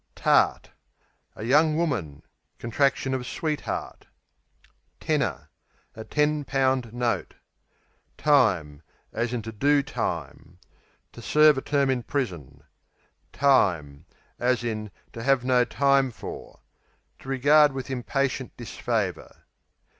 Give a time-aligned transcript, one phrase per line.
[0.15, 0.71] Tart
[1.35, 2.23] A young woman
[2.57, 4.07] (contraction of sweetheart).
[4.99, 5.49] Tenner
[5.93, 7.35] A ten pound note.
[8.17, 8.81] Time,
[9.13, 10.57] to do To
[11.21, 12.63] serve a term in prison.
[13.31, 14.05] Time,
[14.39, 14.89] to
[15.21, 16.61] have no time for
[17.19, 19.43] To regard with impatient disfavour.